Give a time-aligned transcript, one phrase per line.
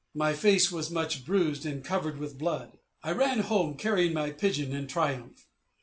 [0.15, 2.79] My face was much bruised, and covered with blood.
[3.03, 5.45] I ran home, carrying my pigeon in triumph.